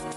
[0.00, 0.08] God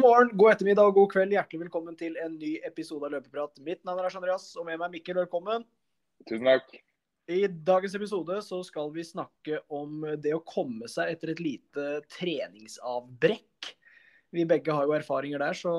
[0.00, 1.34] morgen, god ettermiddag og god kveld.
[1.36, 3.60] Hjertelig velkommen til en ny episode av Løpeprat.
[3.66, 5.20] Mitt navn er Lars Andreas, og med meg Mikkel.
[5.20, 5.66] Velkommen.
[6.24, 6.72] Tusen takk.
[7.28, 11.84] I dagens episode så skal vi snakke om det å komme seg etter et lite
[12.16, 13.74] treningsavbrekk.
[14.32, 15.74] Vi begge har jo erfaringer der, så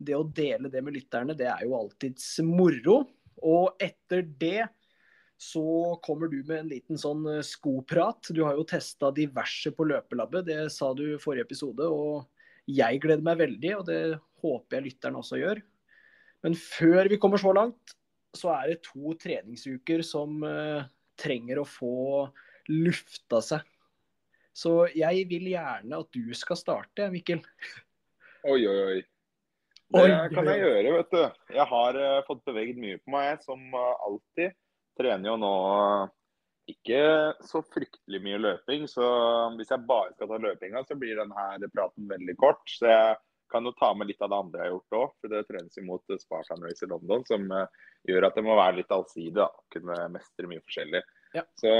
[0.00, 3.02] det å dele det med lytterne, det er jo alltids moro.
[3.40, 4.66] Og etter det
[5.40, 8.28] så kommer du med en liten sånn skoprat.
[8.32, 11.86] Du har jo testa diverse på løpelabbet, det sa du i forrige episode.
[11.86, 12.28] og
[12.70, 14.00] jeg gleder meg veldig, og det
[14.42, 15.60] håper jeg lytterne også gjør.
[16.44, 17.96] Men før vi kommer så langt,
[18.36, 20.86] så er det to treningsuker som uh,
[21.18, 22.28] trenger å få
[22.70, 23.64] lufta seg.
[24.54, 27.42] Så jeg vil gjerne at du skal starte, Mikkel.
[28.48, 29.00] Oi, oi, oi.
[29.90, 31.22] Det kan jeg gjøre, vet du.
[31.56, 34.54] Jeg har uh, fått beveget mye på meg, som uh, alltid.
[34.98, 35.54] Trener jo nå
[36.70, 37.00] ikke
[37.48, 38.86] så fryktelig mye løping.
[38.90, 39.04] Så
[39.56, 42.62] hvis jeg bare skal ta løpinga, så blir denne praten veldig kort.
[42.70, 43.16] Så jeg
[43.50, 45.14] kan jo ta med litt av det andre jeg har gjort òg.
[45.18, 47.64] For det trenes imot Spartan Race i London, som uh,
[48.06, 49.34] gjør at det må være litt allsidig.
[49.40, 51.02] da, Kunne mestre mye forskjellig.
[51.34, 51.46] Ja.
[51.58, 51.72] Så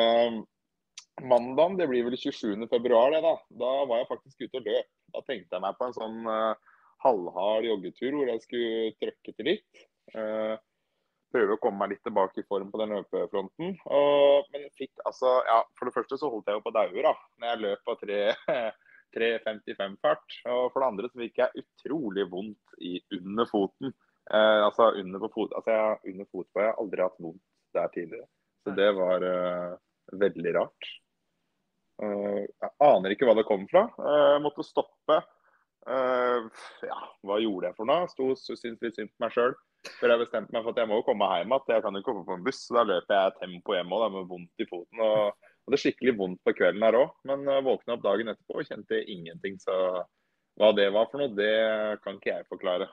[1.20, 2.66] mandagen, det blir vel 27.
[2.70, 3.36] februar, det da.
[3.62, 4.90] Da var jeg faktisk ute og løp.
[5.14, 6.69] Da tenkte jeg meg på en sånn uh,
[7.04, 9.72] halvhard joggetur hvor jeg skulle trøkke til litt.
[10.14, 10.54] Eh,
[11.30, 13.68] prøve å komme meg litt tilbake i form på den løpefronten.
[13.96, 17.14] Og, men fikk altså Ja, for det første så holdt jeg jo på dauer, da.
[17.40, 20.26] Når jeg løp på 3.55-fart.
[20.56, 22.84] Og for det andre så fikk jeg utrolig vondt i
[23.20, 23.88] under foten.
[24.30, 26.56] Eh, altså under på fot, altså jeg, under fotbå.
[26.60, 28.28] Jeg har aldri hatt vondt der tidligere.
[28.60, 29.70] Så det var eh,
[30.20, 30.82] veldig rart.
[32.00, 33.82] Uh, jeg aner ikke hva det kom fra.
[34.00, 35.16] Uh, jeg måtte stoppe.
[35.88, 38.08] Ja, hva gjorde jeg for noe?
[38.12, 39.54] Sto syntes litt synd på meg sjøl.
[39.96, 41.72] For jeg bestemte meg for at jeg må jo komme hjem igjen.
[41.72, 42.60] Jeg kan jo ikke hoppe på en buss.
[42.66, 45.04] Så da løper jeg tempo hjem òg, med vondt i foten.
[45.06, 47.14] Og hadde skikkelig vondt på kvelden her òg.
[47.30, 49.56] Men uh, våkna opp dagen etterpå og kjente ingenting.
[49.62, 49.76] Så
[50.60, 51.54] hva det var for noe, det
[52.04, 52.90] kan ikke jeg forklare.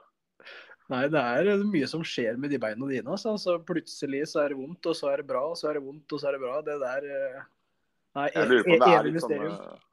[0.87, 3.11] Nei, det er mye som skjer med de beina dine.
[3.11, 3.35] Altså.
[3.41, 5.83] Så plutselig så er det vondt, og så er det bra, og så er det
[5.83, 6.61] vondt, og så er det bra.
[6.63, 7.43] Det der uh...
[8.17, 9.83] Nei, jeg lurer på om det er litt sånn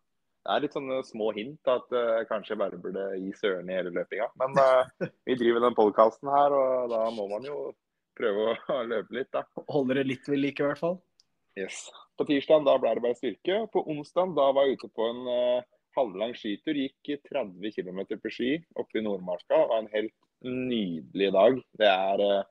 [0.44, 3.92] det er litt sånne små hint at uh, kanskje bare burde gi søren i hele
[3.96, 4.26] løpinga.
[4.42, 7.70] Men uh, vi driver den podkasten her, og da må man jo
[8.18, 9.46] prøve å løpe litt, da.
[9.72, 10.98] Holder det litt ved like, i hvert fall?
[11.56, 11.86] Yes.
[12.18, 13.62] På tirsdag da ble det bare styrke.
[13.72, 16.76] På onsdag da var jeg ute på en uh, halvlang skitur.
[16.76, 19.48] Gikk 30 km på ski oppe i Nordmarka.
[19.48, 21.56] Det var en helt nydelig dag.
[21.80, 22.44] Det er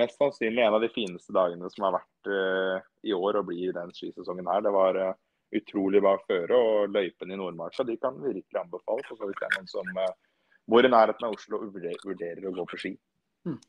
[0.00, 2.30] mest sannsynlig en av de fineste dagene som har vært
[3.04, 4.64] i år og blir den skisesongen her.
[4.64, 4.96] Det var
[5.58, 6.58] utrolig bra føre.
[6.58, 9.10] Og løypene i Nordmarka de kan virkelig anbefales.
[9.10, 10.14] Så hvis det er noen som uh,
[10.70, 12.94] bor i nærheten av Oslo og vurderer, å gå på ski.
[13.48, 13.60] Mm.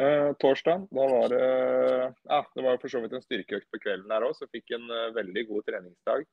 [0.00, 1.46] Uh, torsdag da var det
[2.30, 4.86] ja, det var for så vidt en styrkeøkt på kvelden her òg, så fikk en
[4.86, 6.28] uh, veldig god treningsdag.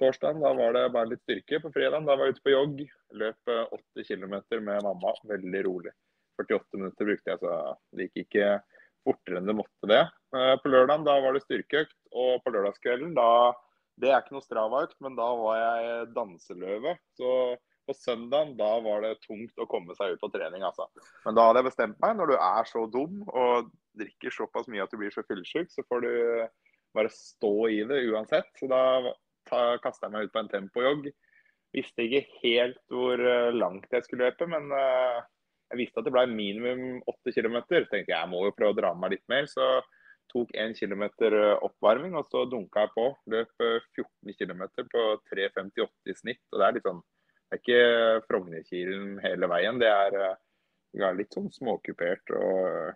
[0.00, 1.58] Torsdag da var det bare litt styrke.
[1.60, 2.84] På fredag da var jeg ute på jogg.
[3.20, 5.16] Løp uh, 8 km med mamma.
[5.28, 5.94] Veldig rolig.
[6.40, 7.56] 48 minutter brukte jeg, så
[7.98, 8.52] det gikk ikke
[9.04, 10.00] fortere enn det måtte det.
[10.30, 13.28] På lørdag da var det styrkeøkt, og på lørdagskvelden da
[14.00, 16.94] det er ikke noe Strava-økt, men da var jeg danseløve.
[17.18, 17.30] Så
[17.88, 20.86] på søndagen da var det tungt å komme seg ut på trening, altså.
[21.24, 24.84] Men da hadde jeg bestemt meg, når du er så dum og drikker såpass mye
[24.84, 26.12] at du blir så fyllesyk, så får du
[26.96, 28.48] bare stå i det uansett.
[28.58, 29.02] Så da
[29.82, 31.10] kasta jeg meg ut på en tempojogg.
[31.74, 35.20] Visste ikke helt hvor eh, langt jeg skulle løpe, men uh,
[35.70, 37.60] jeg visste at det ble minimum 8 km.
[37.70, 39.46] Tenkte jeg må jo prøve å dra meg litt mer.
[39.50, 39.78] så
[40.30, 43.06] tok 1 km eh, oppvarming, og så dunka jeg på.
[43.32, 46.42] Løp 14 eh, km på 3.58 i snitt.
[46.52, 47.02] og Det er litt sånn,
[47.50, 49.80] det er ikke Frognerkilen hele veien.
[49.82, 52.34] Det er, det eh, er litt sånn småkupert.
[52.36, 52.92] og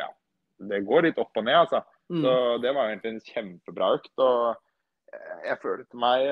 [0.00, 0.10] ja,
[0.72, 1.82] Det går litt opp og ned, altså.
[2.12, 2.22] Mm.
[2.22, 4.14] Så Det var egentlig en kjempebra økt.
[4.18, 4.62] og
[5.46, 6.26] jeg følte meg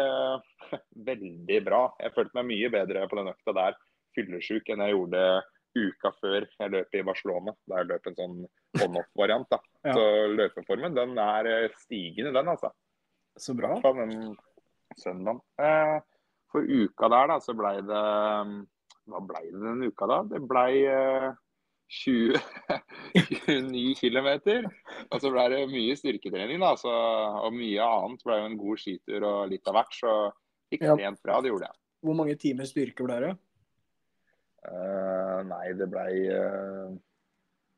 [1.09, 1.83] veldig bra.
[2.03, 3.77] Jeg følte meg mye bedre på den økta der,
[4.15, 5.21] fyllesyk, enn jeg gjorde
[5.75, 7.55] uka før jeg løp i Barcelona.
[7.69, 8.41] Da jeg løp en sånn
[8.85, 9.47] on-off-variant.
[9.51, 9.61] da.
[9.85, 9.95] ja.
[9.97, 12.73] Så løpeformen den er eh, stigende, den altså.
[13.37, 13.75] Så bra.
[13.83, 14.35] Fra den
[15.01, 15.43] søndagen.
[15.59, 15.97] Eh,
[16.53, 18.03] for uka der da, så blei det
[19.11, 20.21] Hva blei det den uka da?
[20.31, 21.33] Det blei eh,
[21.95, 22.39] 20,
[23.15, 24.31] 29 km.
[25.11, 26.75] Og så blei det mye styrketrening, da.
[26.81, 28.25] Så, og mye annet.
[28.27, 29.99] Blei jo en god skitur og litt av hvert.
[29.99, 30.15] Så
[30.73, 31.25] fikk trent ja.
[31.27, 31.81] bra, det gjorde jeg.
[32.05, 33.35] Hvor mange timer styrke ble det?
[34.65, 36.93] Uh, nei, det blei uh,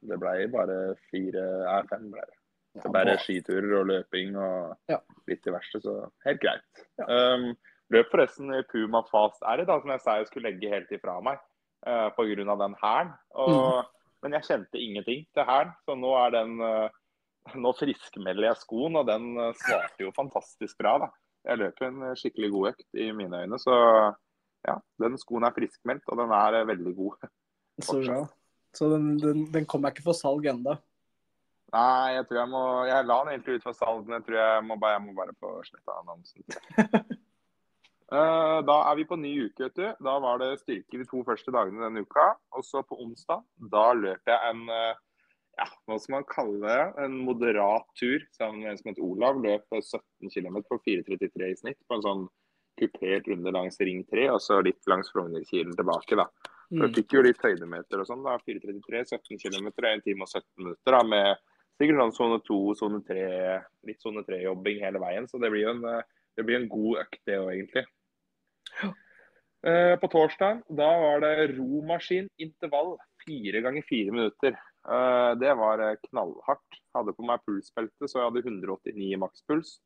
[0.07, 2.37] Det blei bare fire Nei, fem ble det.
[2.85, 4.99] Så bare skiturer og løping og ja.
[5.31, 5.95] litt diverse, så
[6.27, 6.83] helt greit.
[7.01, 7.07] Ja.
[7.09, 7.55] Um,
[7.95, 11.15] løp forresten i Puma Fast R, da, som jeg sa jeg skulle legge helt ifra
[11.25, 11.41] meg
[11.89, 12.59] uh, pga.
[12.61, 13.15] den hæren.
[13.33, 13.89] Mm.
[14.27, 16.61] Men jeg kjente ingenting til hæren, så nå er den
[17.55, 20.97] Nå friskmelder jeg skoen, og den svarte jo fantastisk bra.
[20.99, 21.09] da.
[21.47, 23.77] Jeg løp en skikkelig god økt i mine øyne, så
[24.67, 27.29] ja, den skoen er friskmeldt, og den er veldig god.
[27.87, 28.21] Så bra.
[28.77, 30.77] Så den, den, den kommer ikke for salg ennå?
[31.75, 34.39] Nei, jeg tror jeg må Jeg la den egentlig ut for salg, men jeg tror
[34.39, 36.45] jeg må bare, jeg må bare få sletta annonsen.
[38.13, 39.89] uh, da er vi på ny uke, vet du.
[40.09, 42.29] Da var det styrke de to første dagene denne uka.
[42.57, 43.43] Og så på onsdag,
[43.73, 44.95] da løp jeg en uh,
[45.57, 49.41] ja, hva skal man kalle det, en moderat tur sammen med en som het Olav.
[49.41, 52.27] Løp 17 km på 4.33 i snitt på en sånn
[52.81, 56.19] kupert under langs Ring 3, og så litt langs Frognerkilen tilbake.
[56.19, 56.29] da.
[56.69, 56.95] Så mm.
[56.97, 58.25] fikk jo litt høydemeter og sånn.
[58.27, 60.97] da, 4.33, 17 km, 1 time og 17 minutter.
[60.97, 61.43] da, Med
[61.79, 63.27] sikkert sånn sone 2, sone 3,
[63.89, 65.29] litt sone 3-jobbing hele veien.
[65.31, 65.85] Så det blir jo en,
[66.37, 67.87] det blir en god økt, det òg, egentlig.
[69.67, 72.93] Eh, på torsdag da var det romaskin intervall
[73.25, 74.55] fire ganger fire minutter.
[74.87, 76.81] Eh, det var eh, knallhardt.
[76.95, 79.79] Hadde på meg pulsbelte, så jeg hadde 189 i makspuls.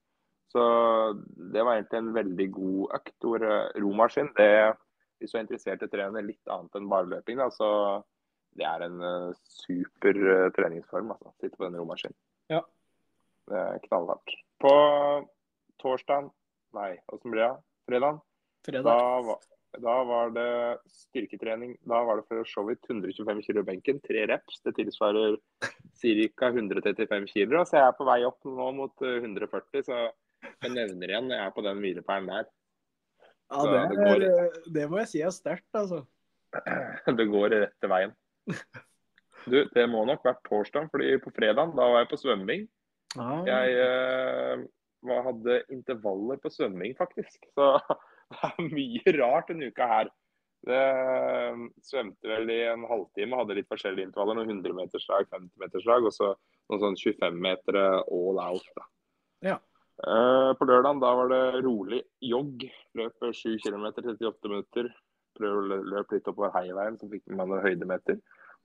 [0.50, 0.62] Så
[1.54, 3.16] det var egentlig en veldig god økt.
[3.22, 3.44] Hvor
[3.78, 4.50] romaskin, det
[5.20, 7.68] hvis du er interessert i å trene litt annet enn bare løping, da, så
[8.56, 9.36] det er en uh,
[9.66, 11.12] super uh, treningsform.
[11.14, 12.16] altså, Sitte på den romaskinen.
[12.50, 12.62] Ja.
[13.50, 14.34] Det er knallhardt.
[14.62, 14.72] På
[15.82, 16.30] torsdag,
[16.76, 17.52] nei, åssen blir det?
[17.88, 18.20] Fredag?
[18.66, 18.88] Fredag.
[18.88, 19.36] Da,
[19.76, 20.48] da, var det
[21.02, 21.76] styrketrening.
[21.88, 24.62] Da var det for så vidt 125 kg benken, tre reps.
[24.64, 26.50] Det tilsvarer ca.
[26.50, 27.60] 135 kg.
[27.68, 30.02] Så jeg er på vei opp nå mot 140, eh, så
[30.40, 32.48] jeg nevner igjen når jeg er på den hvilepælen der.
[33.50, 34.24] Ja, det, det, går,
[34.76, 36.04] det, må jeg si er sterkt, altså.
[37.18, 38.12] Det går rett til veien.
[39.48, 42.66] Du, det må nok vært torsdag, fordi på fredag da var jeg på svømming.
[43.18, 43.40] Ah.
[43.48, 44.64] Jeg eh,
[45.26, 47.48] hadde intervaller på svømming, faktisk.
[47.56, 47.72] Så
[48.34, 50.12] det er mye rart denne uka her.
[50.68, 54.42] Det eh, svømte vel i en halvtime, hadde litt forskjellige intervaller.
[54.42, 56.32] Noen 100-meterslag, 50-meterslag og så
[56.70, 58.70] noen sånn 25-metere all out.
[58.76, 58.88] da.
[59.52, 59.58] Ja.
[60.00, 62.64] Uh, på lørdag da var det rolig jogg.
[62.96, 64.90] Løp 7 km 38 minutter.
[65.36, 68.18] Prøv å løpe litt oppover heiveien, så fikk man noen høydemeter.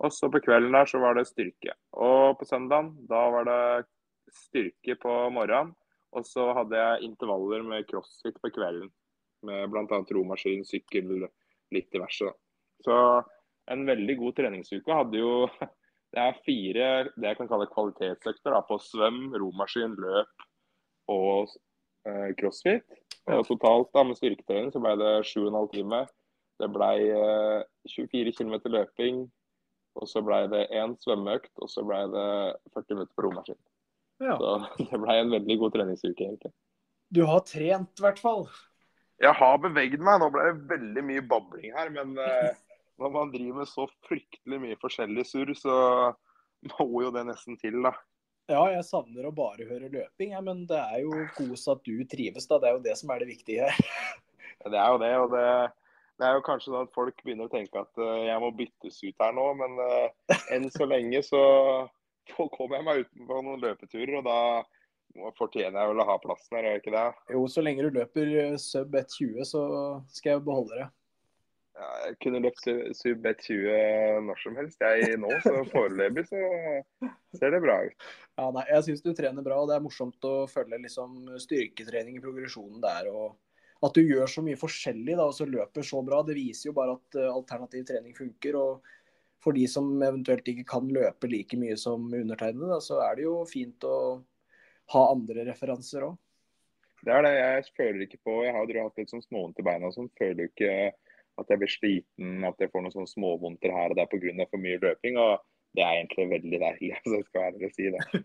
[0.03, 1.75] Og så på kvelden der så var det styrke.
[1.95, 3.61] Og på søndagen da var det
[4.33, 5.75] styrke på morgenen.
[6.15, 8.89] Og så hadde jeg intervaller med crossfit på kvelden.
[9.45, 10.01] Med bl.a.
[10.17, 11.25] romaskin, sykkel,
[11.75, 12.31] litt diverse.
[12.83, 12.95] Så
[13.71, 15.01] en veldig god treningsuke.
[15.03, 15.33] Hadde jo
[16.15, 16.83] Det er fire
[17.19, 20.45] det jeg kan kalle kvalitetsøkter da, på svøm, romaskin, løp,
[21.12, 21.52] og
[22.07, 22.86] eh, crossfit.
[23.31, 26.12] Og totalt da, med styrketrening så ble det 7,5 timer.
[26.62, 27.63] Det ble eh,
[27.96, 29.25] 24 km løping.
[29.96, 32.30] Og så ble det én svømmeøkt, og så ble det
[32.75, 33.60] 40 minutter på romaskin.
[34.24, 34.36] Ja.
[34.40, 34.57] Så
[34.92, 36.52] det ble en veldig god treningsuke, egentlig.
[37.16, 38.48] Du har trent, i hvert fall?
[39.24, 40.19] Jeg har beveget meg.
[40.19, 41.92] Nå ble det veldig mye babling her.
[41.96, 42.52] Men eh,
[43.02, 45.78] når man driver med så fryktelig mye forskjellig surr, så
[46.75, 47.94] må jo det nesten til, da.
[48.45, 52.03] Ja, jeg savner å bare høre løping, ja, men det er jo kos at du
[52.06, 52.45] trives.
[52.45, 52.59] da.
[52.62, 53.89] Det er jo det som er det viktige her.
[54.71, 55.12] det er jo det.
[55.24, 55.47] og det,
[56.19, 59.01] det, er jo kanskje sånn at folk begynner å tenke at uh, jeg må byttes
[59.01, 59.47] ut her nå.
[59.63, 61.42] Men uh, enn så lenge så
[62.36, 66.57] kommer jeg meg ut på noen løpeturer, og da fortjener jeg vel å ha plassen
[66.57, 67.07] her, gjør jeg ikke det?
[67.33, 69.62] Jo, så lenge du løper eh, sub 1,20, så
[70.12, 70.88] skal jeg beholde det.
[71.75, 72.62] Ja, jeg kunne løpt
[72.95, 76.39] sub-20 når som helst jeg nå, så foreløpig så
[77.36, 78.06] ser det bra ut.
[78.39, 82.16] Ja, nei, Jeg syns du trener bra, og det er morsomt å følge liksom, styrketrening
[82.16, 83.09] i progresjonen der.
[83.11, 83.35] og
[83.83, 86.21] At du gjør så mye forskjellig da, og så løper så bra.
[86.23, 88.56] Det viser jo bare at uh, alternativ trening funker.
[88.56, 88.88] og
[89.44, 93.42] For de som eventuelt ikke kan løpe like mye som undertegnede, så er det jo
[93.52, 93.97] fint å
[94.95, 96.16] ha andre referanser òg.
[97.04, 97.35] Det er det.
[97.35, 100.07] Jeg føler ikke på Jeg har hatt litt sånn småvondt i beina og sånn.
[100.18, 100.71] Føler ikke
[101.42, 104.47] at jeg blir sliten, at jeg får noen sånne småvondter her og der pga.
[104.51, 105.18] for mye løping.
[105.19, 105.44] og
[105.75, 108.23] Det er egentlig veldig deilig, altså, jeg skal ærlig si det.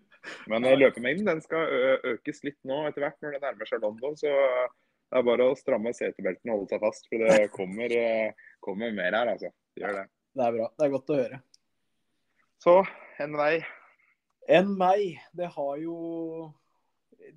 [0.53, 1.75] Men eh, løpemengden den skal
[2.15, 4.17] økes litt nå etter hvert når det nærmer seg London.
[4.17, 4.31] så
[5.11, 7.95] det er bare å stramme setebeltene og holde seg fast, for det kommer,
[8.63, 9.35] kommer mer her.
[9.35, 9.51] altså.
[9.75, 10.07] Det gjør det.
[10.39, 10.71] Det er bra.
[10.79, 11.41] Det er godt å høre.
[12.63, 12.75] Så
[13.25, 13.55] en vei.
[14.51, 15.17] En vei.
[15.35, 15.97] Det har jo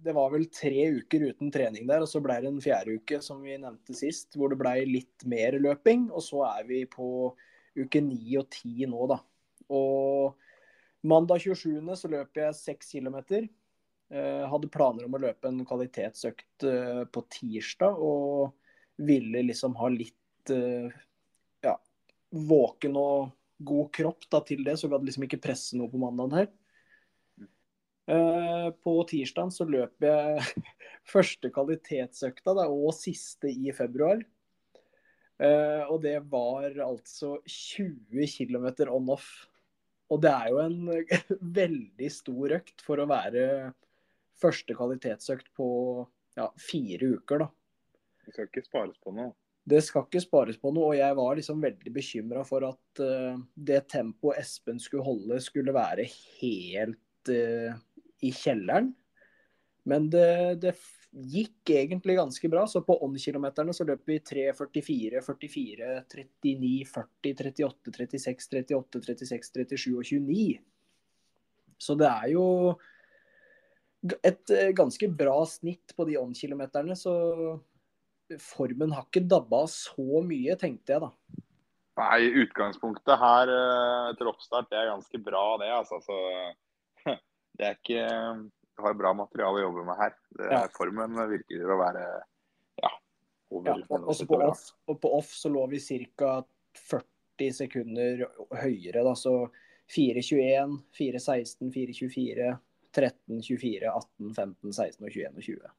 [0.03, 3.19] det var vel tre uker uten trening der, og så ble det en fjerde uke,
[3.23, 6.07] som vi nevnte sist, hvor det ble litt mer løping.
[6.11, 7.07] Og så er vi på
[7.79, 9.19] uke ni og ti nå, da.
[9.73, 10.39] Og
[11.07, 11.79] mandag 27.
[11.99, 13.47] så løper jeg seks kilometer.
[14.13, 18.53] Eh, hadde planer om å løpe en kvalitetsøkt eh, på tirsdag, og
[19.01, 20.91] ville liksom ha litt eh,
[21.65, 21.77] ja,
[22.29, 23.31] våken og
[23.63, 26.51] god kropp da, til det, så gadd liksom ikke presse noe på mandagen her.
[28.05, 30.63] Eh, på tirsdag så løp jeg
[31.13, 34.23] første kvalitetsøkta da, og siste i februar.
[35.39, 39.29] Eh, og det var altså 20 km on-off.
[40.11, 41.05] Og det er jo en
[41.61, 43.45] veldig stor økt for å være
[44.41, 45.69] første kvalitetsøkt på
[46.35, 47.49] ja, fire uker, da.
[48.23, 49.31] Det skal ikke spares på noe.
[49.63, 53.37] Det skal ikke spares på noe, og jeg var liksom veldig bekymra for at uh,
[53.55, 56.03] det tempoet Espen skulle holde, skulle være
[56.41, 56.99] helt
[57.31, 57.75] uh,
[58.23, 58.91] i kjelleren.
[59.89, 60.27] Men det,
[60.63, 60.75] det,
[61.13, 62.63] gikk egentlig ganske bra.
[62.65, 69.99] Så på on-kilometerne så løp vi 3.44, 44, 39, 40, 38, 36, 38, 36, 37
[69.99, 70.47] og 29.
[71.83, 72.47] Så det er jo
[74.23, 76.97] et uh, ganske bra snitt på de on-kilometerne.
[76.97, 77.13] Så
[78.41, 81.11] formen har ikke dabba så mye, tenkte jeg da.
[81.99, 85.69] Nei, utgangspunktet her eh, etter oppstart det er ganske bra, det.
[85.75, 85.99] altså.
[86.01, 86.15] Så,
[87.59, 88.03] det er ikke
[88.73, 90.15] Du har bra materiale å jobbe med her.
[90.33, 90.61] Det, ja.
[90.75, 92.05] Formen virker å være
[92.81, 92.93] ja,
[93.53, 93.69] over.
[93.69, 95.81] Ja, og, også på off, og på off så lå vi
[96.17, 96.39] ca.
[96.73, 98.23] 40 sekunder
[98.63, 99.03] høyere.
[99.05, 99.35] da, så
[99.93, 102.57] 4.21, 4.16, 4.24,
[102.93, 105.73] 13, 24, 18, 15, 16 og 21 og 20.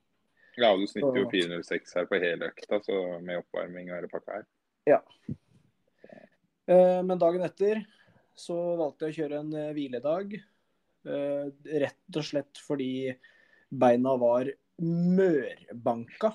[0.56, 4.38] Ja, du snitter jo 406 her på hele økta, så med oppvarming og hele pakka
[4.38, 4.46] her.
[4.86, 5.00] Ja.
[6.70, 7.82] Eh, men dagen etter
[8.38, 10.36] så valgte jeg å kjøre en eh, hviledag.
[11.04, 11.48] Eh,
[11.84, 13.12] rett og slett fordi
[13.68, 14.50] beina var
[14.82, 16.32] mørbanka.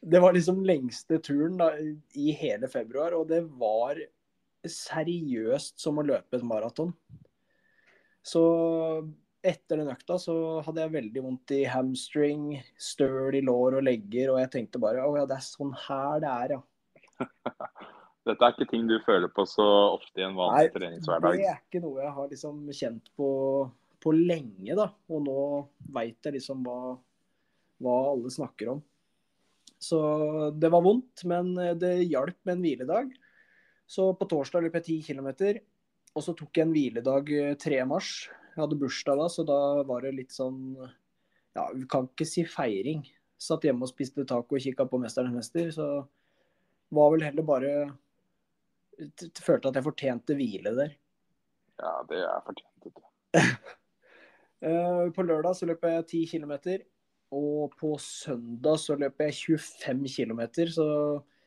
[0.00, 1.72] Det var liksom lengste turen da,
[2.14, 3.98] i hele februar, og det var
[4.62, 6.92] seriøst som å løpe et maraton.
[8.22, 8.42] Så
[9.42, 10.36] etter den økta så
[10.66, 15.06] hadde jeg veldig vondt i hamstring, støl i lår og legger, og jeg tenkte bare
[15.06, 16.62] å ja, det er sånn her det er, ja.
[18.26, 21.38] Dette er ikke ting du føler på så ofte i en vanlig Nei, treningshverdag?
[21.38, 23.30] Det er ikke noe jeg har liksom kjent på,
[24.02, 24.88] på lenge, da.
[25.08, 25.44] Og nå
[25.94, 26.96] veit jeg liksom hva,
[27.84, 28.82] hva alle snakker om.
[29.78, 29.98] Så
[30.58, 33.12] det var vondt, men det hjalp med en hviledag.
[33.88, 35.30] Så på torsdag løp jeg 10 km,
[36.12, 37.30] og så tok jeg en hviledag
[37.62, 37.78] 3.
[37.88, 38.26] mars.
[38.52, 40.74] Jeg hadde bursdag da, så da var det litt sånn
[41.56, 43.06] Ja, vi kan ikke si feiring.
[43.38, 45.86] Satt hjemme og spiste taco og kikka på 'Mesternes mester', så
[46.90, 47.72] var vel heller bare
[48.98, 50.94] Følte at jeg fortjente hvile der.
[51.78, 53.04] Ja, det er fortjent.
[54.58, 56.52] Eh, på lørdag så løper jeg 10 km,
[57.30, 60.40] og på søndag så løper jeg 25 km.
[60.74, 60.86] Så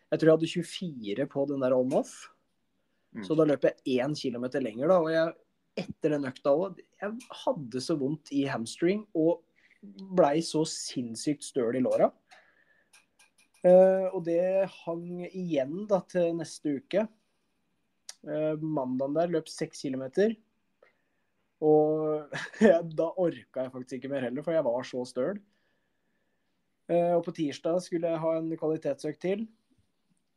[0.08, 2.14] jeg tror jeg hadde 24 på den der on-off.
[3.12, 3.26] Mm.
[3.28, 5.02] Så da løp jeg 1 km lenger, da.
[5.04, 5.34] Og jeg
[5.80, 6.80] etter den økta òg.
[7.02, 9.42] Jeg hadde så vondt i hamstring og
[10.16, 12.12] blei så sinnssykt støl i låra.
[13.62, 14.42] Uh, og det
[14.82, 17.06] hang igjen da til neste uke.
[18.28, 20.36] Uh, mandagen der løp seks kilometer.
[21.62, 22.30] Og
[23.00, 25.42] da orka jeg faktisk ikke mer heller, for jeg var så støl.
[26.92, 29.46] Uh, og på tirsdag skulle jeg ha en kvalitetsøkt til.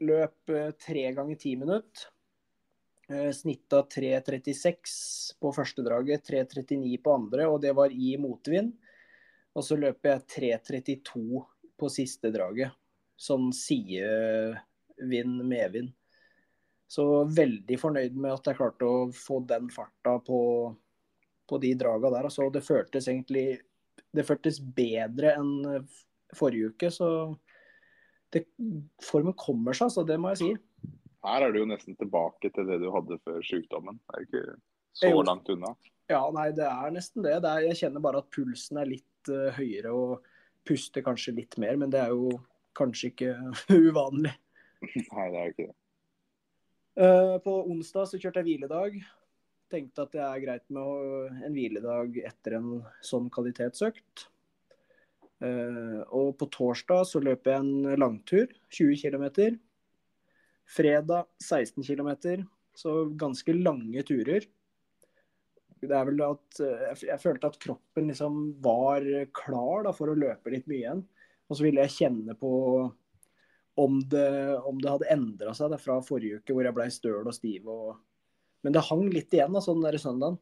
[0.05, 2.11] Løp tre ganger ti minutter.
[3.09, 8.73] Eh, Snitta 3.36 på første draget, 3.39 på andre, og det var i motvind.
[9.55, 11.43] Og så løper jeg 3.32
[11.79, 12.73] på siste draget.
[13.21, 15.93] Sånn sidevind, medvind.
[16.91, 20.41] Så veldig fornøyd med at jeg klarte å få den farta på,
[21.49, 22.29] på de draga der.
[22.29, 23.47] Altså, det føltes egentlig
[24.15, 25.87] det føltes bedre enn
[26.35, 27.09] forrige uke, så
[28.35, 28.45] det,
[29.03, 30.05] formen kommer seg, altså.
[30.07, 30.93] det må jeg si.
[31.25, 34.01] Her er du jo nesten tilbake til det du hadde før sykdommen.
[34.05, 34.45] Det er ikke
[34.95, 35.73] så jo, langt unna.
[36.11, 37.39] Ja, nei, det er nesten det.
[37.45, 40.27] det er, jeg kjenner bare at pulsen er litt uh, høyere og
[40.69, 42.35] puster kanskje litt mer, men det er jo
[42.77, 43.33] kanskje ikke
[43.89, 44.35] uvanlig.
[44.85, 45.79] Nei, det er jo ikke det.
[46.95, 49.01] Uh, på onsdag så kjørte jeg hviledag.
[49.73, 52.71] Tenkte at det er greit med en hviledag etter en
[53.03, 54.29] sånn kvalitetsøkt.
[55.43, 59.57] Uh, og på torsdag så løper jeg en langtur, 20 km.
[60.71, 62.45] Fredag 16 km,
[62.79, 64.47] så ganske lange turer.
[65.85, 69.05] Det er vel at eh, Jeg følte at kroppen liksom var
[69.37, 71.03] klar da, for å løpe litt mye igjen.
[71.51, 72.53] Og så ville jeg kjenne på
[73.75, 77.23] om det, om det hadde endra seg da, fra forrige uke, hvor jeg ble støl
[77.27, 77.67] og stiv.
[77.71, 77.97] Og...
[78.63, 80.39] Men det hang litt igjen da, sånn der søndagen.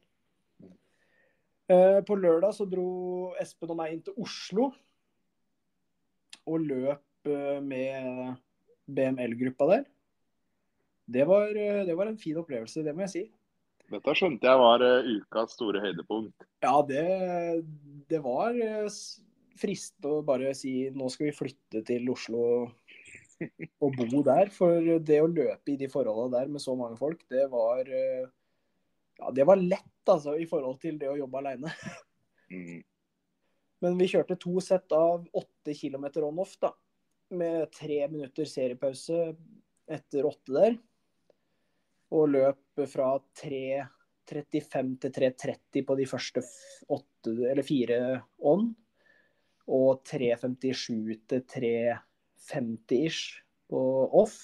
[1.72, 4.72] Eh, på lørdag så dro Espen og meg inn til Oslo
[6.50, 8.34] og løp eh, med
[8.90, 9.84] BML-gruppa der.
[11.12, 13.24] Det var, eh, det var, en fin opplevelse, det må jeg si.
[13.92, 16.46] Dette skjønte jeg var ukas store høydepunkt.
[16.64, 17.04] Ja, det,
[18.10, 18.56] det var
[19.60, 22.44] frist å bare si nå skal vi flytte til Oslo
[23.82, 24.50] å bo der.
[24.54, 28.30] For det å løpe i de forholdene der med så mange folk, det var eh,
[29.20, 31.72] Ja, det var lett, altså, i forhold til det å jobbe aleine.
[32.52, 32.80] Mm.
[33.82, 36.72] Men vi kjørte to sett av åtte kilometer on off, da.
[37.32, 39.32] Med tre minutter seriepause
[39.90, 40.76] etter åtte der.
[42.12, 43.08] Og løp fra
[43.40, 46.44] 3.35 til 3.30 på de første
[46.92, 47.98] åtte, eller fire
[48.38, 48.68] on.
[49.72, 52.11] Og 3.57 til 3.30
[52.50, 53.38] 50-ish
[53.70, 53.82] på
[54.22, 54.38] off.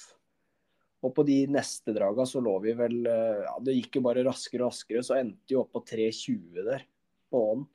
[1.05, 4.25] Og på de neste draga så lå vi vel eh, ja, Det gikk jo bare
[4.27, 6.87] raskere og raskere, så endte vi opp på 3,20 der
[7.31, 7.67] på on.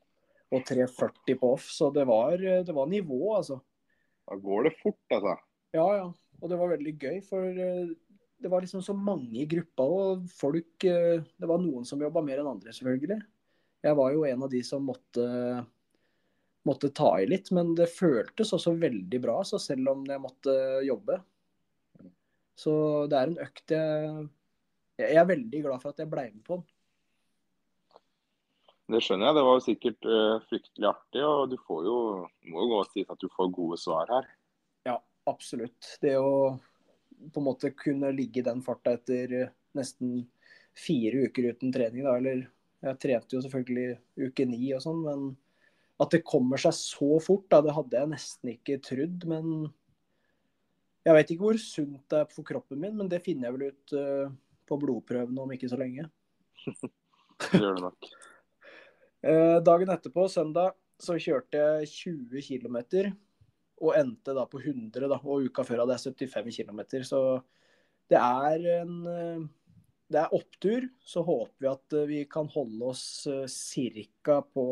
[0.54, 1.70] Og 3,40 på off.
[1.72, 3.60] Så det var, eh, det var, nivå, altså.
[4.28, 5.38] Da går det fort, altså.
[5.74, 6.08] Ja, ja.
[6.42, 7.94] Og det var veldig gøy, for eh,
[8.44, 12.42] det var liksom så mange i gruppa og folk Det var noen som jobba mer
[12.42, 13.22] enn andre, selvfølgelig.
[13.84, 15.24] Jeg var jo en av de som måtte
[16.64, 20.54] måtte ta i litt, men det føltes også veldig bra, så selv om jeg måtte
[20.86, 21.18] jobbe.
[22.58, 22.72] Så
[23.10, 24.28] det er en økt jeg
[24.94, 26.68] Jeg er veldig glad for at jeg ble med på den.
[28.94, 29.36] Det skjønner jeg.
[29.38, 31.24] Det var jo sikkert uh, fryktelig artig.
[31.24, 31.96] Og du får jo
[32.52, 34.28] må jo gå og si at du får gode svar her.
[34.86, 35.96] Ja, absolutt.
[36.04, 36.54] Det å
[37.32, 40.20] på en måte kunne ligge i den farta etter nesten
[40.78, 42.18] fire uker uten trening, da.
[42.20, 42.44] Eller
[42.84, 45.26] jeg trente jo selvfølgelig uke ni og sånn, men
[46.02, 49.26] at det kommer seg så fort, da, det hadde jeg nesten ikke trodd.
[49.30, 49.50] Men
[51.06, 53.66] jeg vet ikke hvor sunt det er for kroppen min, men det finner jeg vel
[53.70, 54.34] ut uh,
[54.66, 56.08] på blodprøvene om ikke så lenge.
[57.44, 58.10] det gjør det nok.
[59.28, 62.78] uh, dagen etterpå, søndag, så kjørte jeg 20 km
[63.84, 66.80] og endte da på 100, da, og uka før hadde jeg 75 km.
[67.06, 67.20] Så
[68.10, 69.46] det er en uh,
[70.10, 70.84] det er opptur.
[71.06, 74.42] Så håper vi at vi kan holde oss ca.
[74.42, 74.66] på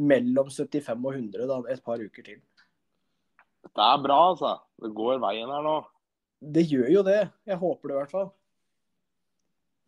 [0.00, 2.40] mellom 75 og 100 da, et par uker til.
[3.68, 4.56] Det er bra, altså.
[4.80, 5.76] Det går veien her nå.
[6.40, 7.20] Det gjør jo det.
[7.48, 8.30] Jeg håper det i hvert fall.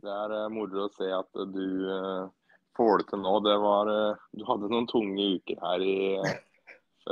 [0.02, 2.28] Det er uh, moro å se at du uh,
[2.76, 3.34] får det til nå.
[3.46, 5.96] Det var uh, Du hadde noen tunge uker her i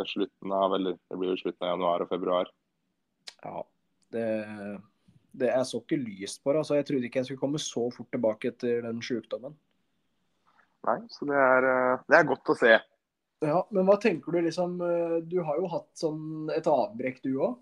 [0.06, 2.50] slutten av Eller det blir jo slutten av januar og februar.
[3.40, 3.64] Ja.
[4.10, 4.26] Det,
[5.38, 6.62] det jeg så ikke lyst på det.
[6.62, 9.56] Altså, jeg trodde ikke jeg skulle komme så fort tilbake etter den sykdommen.
[10.88, 11.66] Nei, så det er,
[12.08, 12.74] det er godt å se.
[13.40, 14.74] Ja, men hva tenker du liksom
[15.24, 17.54] Du har jo hatt sånn et avbrekk, du òg?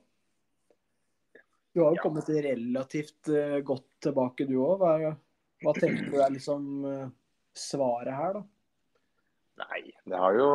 [1.79, 2.03] Du har jo ja.
[2.03, 4.81] kommet relativt uh, godt tilbake, du òg.
[4.81, 5.13] Hva,
[5.63, 7.05] hva, tenker du er liksom uh,
[7.55, 8.43] svaret her, da?
[9.63, 10.49] Nei, det har jo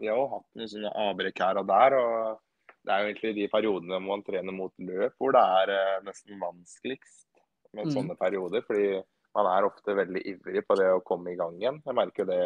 [0.00, 1.96] Vi har jo hatt noen sånne avbrekk her og der.
[2.00, 6.42] og Det er jo egentlig de periodene man trener mot løp hvor det er nesten
[6.42, 7.26] vanskeligst
[7.74, 7.94] med mm.
[7.94, 8.66] sånne perioder.
[8.66, 8.88] Fordi
[9.36, 11.82] man er ofte veldig ivrig på det å komme i gang igjen.
[11.86, 12.42] Jeg merker det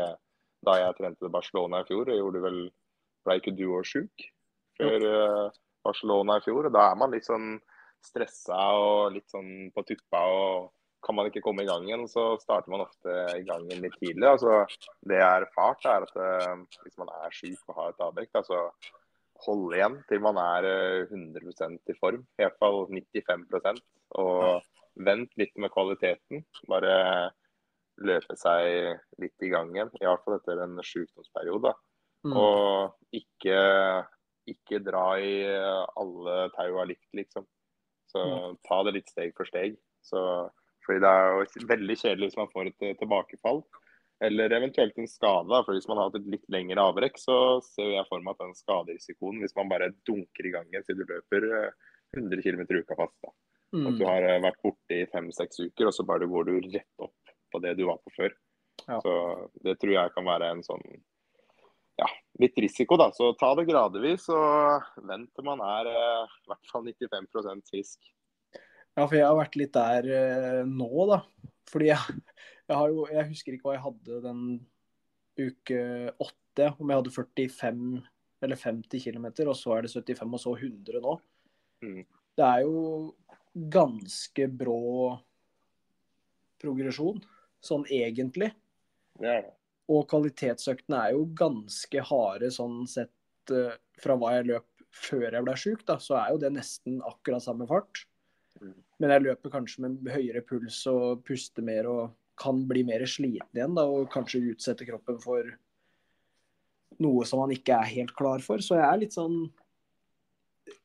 [0.67, 2.11] da jeg trente Barcelona i fjor.
[2.13, 2.61] Gjorde vel,
[3.27, 4.27] ble ikke du òg sjuk
[4.81, 5.47] før uh,
[5.87, 6.69] Barcelona i fjor?
[6.69, 7.55] og Da er man litt sånn
[8.05, 10.21] stressa og litt sånn på tuppa.
[10.21, 10.71] og
[11.05, 13.99] Kan man ikke komme i gang igjen, så starter man ofte i gang igjen litt
[14.01, 14.27] tidlig.
[14.29, 14.65] Altså,
[15.09, 18.43] det jeg har erfart, er at uh, hvis man er syk og har et avbrekk,
[18.45, 18.65] så
[19.47, 20.67] hold igjen til man er
[21.07, 22.25] 100 eh, i form.
[22.37, 23.81] I hvert fall 95%
[24.21, 24.67] Og
[25.07, 26.45] vent litt med kvaliteten.
[26.69, 26.95] Bare
[28.07, 29.93] løpe seg litt i gang igjen.
[30.01, 31.73] I hvert fall etter en sykdomsperiode.
[32.27, 32.37] Mm.
[32.37, 33.61] Og ikke,
[34.51, 37.47] ikke, dra i alle taua likt, liksom.
[38.11, 38.57] Så mm.
[38.67, 39.77] ta det litt steg for steg.
[40.05, 40.23] Så,
[40.87, 43.63] fordi det er jo veldig kjedelig hvis man får et tilbakefall.
[44.25, 45.63] Eller eventuelt en skade.
[45.65, 48.45] For hvis man har hatt et litt lengre avbrekk, så ser jeg for meg at
[48.45, 51.47] den skaderisikoen, hvis man bare dunker i gangen siden du løper
[52.19, 53.33] 100 km i uka fast, da.
[53.71, 53.87] Mm.
[53.87, 57.15] At du har vært borte i fem-seks uker, og så bare går du rett opp
[57.53, 58.35] på det du var på før.
[58.87, 58.99] Ja.
[59.05, 59.15] Så
[59.65, 60.85] det tror jeg kan være en sånn
[62.01, 62.09] ja,
[62.41, 63.11] litt risiko, da.
[63.13, 68.11] Så ta det gradvis og vent til man er eh, i hvert fall 95% frisk.
[68.97, 71.21] Ja, for jeg har vært litt der eh, nå, da.
[71.71, 72.21] Fordi jeg,
[72.67, 74.45] jeg, har jo Jeg husker ikke hva jeg hadde den
[75.41, 75.83] uke
[76.17, 76.71] åtte.
[76.79, 77.85] Om jeg hadde 45
[78.41, 81.19] eller 50 km, og så er det 75, og så 100 nå.
[81.85, 82.01] Mm.
[82.41, 83.13] Det er jo
[83.53, 84.81] ganske brå
[86.61, 87.21] progresjon
[87.65, 88.51] sånn egentlig.
[89.23, 89.41] Ja.
[89.91, 95.47] Og kvalitetsøktene er jo ganske harde sånn sett uh, fra hva jeg løp før jeg
[95.47, 98.05] ble sjuk, da, så er jo det nesten akkurat samme fart.
[98.61, 98.75] Mm.
[99.01, 103.57] Men jeg løper kanskje med høyere puls og puster mer og kan bli mer sliten
[103.57, 103.77] igjen.
[103.77, 105.47] Da, og kanskje utsette kroppen for
[107.01, 108.63] noe som man ikke er helt klar for.
[108.65, 109.43] Så jeg er litt sånn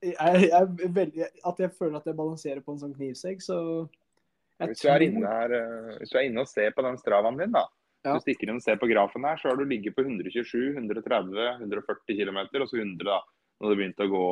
[0.01, 3.57] jeg, jeg, veldig, At jeg føler at jeg balanserer på en sånn knivsegg, så
[4.63, 7.65] hvis du, her, eh, hvis du, er inne og ser på den stravaen din, da.
[8.05, 8.15] Ja.
[8.15, 11.47] Du stikker inn og ser på grafen her, så har du ligget på 127, 130,
[11.65, 13.21] 140 km, og så 100 da,
[13.59, 14.27] når du begynte å gå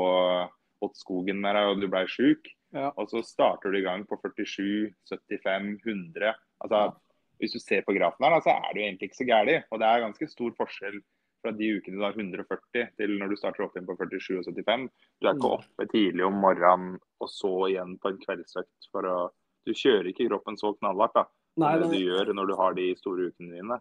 [0.84, 2.52] åt skogen med deg og du ble sjuk.
[2.74, 2.92] Ja.
[2.98, 6.38] Og så starter du i gang på 47, 75, 100.
[6.64, 6.94] Altså, ja.
[7.42, 9.66] Hvis du ser på grafen her, da, så er du egentlig ikke så gæren.
[9.74, 11.00] Og det er ganske stor forskjell
[11.44, 14.46] fra de ukene du har 140 til når du starter opp igjen på 47 og
[14.48, 14.86] 75.
[15.20, 15.56] Du er ikke mm.
[15.58, 19.18] oppe tidlig om morgenen og så igjen på en kveldsøkt for å
[19.68, 21.16] du kjører ikke kroppen så knallhardt.
[21.18, 21.26] da.
[21.62, 23.78] Nei, det du gjør når du har de store ukene dine.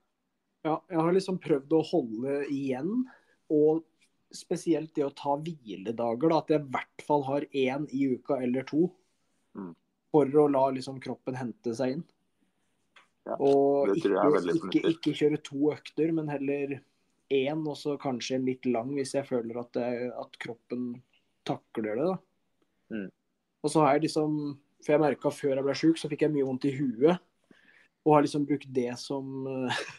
[0.66, 2.92] ja, jeg har liksom prøvd å holde igjen.
[3.52, 3.82] Og
[4.32, 6.28] spesielt det å ta hviledager.
[6.28, 8.88] da, At jeg i hvert fall har én i uka eller to.
[9.58, 9.74] Mm.
[10.12, 12.04] For å la liksom kroppen hente seg inn.
[13.22, 14.18] Ja, og ikke,
[14.50, 16.80] ikke, ikke kjøre to økter, men heller
[17.32, 20.88] én, og så kanskje en litt lang hvis jeg føler at, det, at kroppen
[21.46, 22.08] takler det.
[22.10, 22.16] da.
[22.92, 23.08] Mm.
[23.62, 24.34] Og så har jeg liksom
[24.82, 27.22] For jeg merka før jeg ble sjuk, så fikk jeg mye vondt i huet.
[28.02, 29.82] Og har liksom brukt det som eh,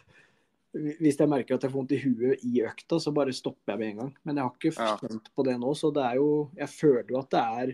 [0.73, 3.79] Hvis jeg merker at jeg får vondt i huet i økta, så bare stopper jeg
[3.79, 4.13] med en gang.
[4.25, 7.19] Men jeg har ikke kjent på det nå, så det er jo Jeg føler jo
[7.19, 7.73] at det er